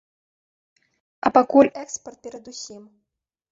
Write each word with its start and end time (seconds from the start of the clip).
А 1.27 1.33
пакуль 1.37 1.71
экспарт 1.83 2.19
перад 2.27 2.45
усім. 2.55 2.83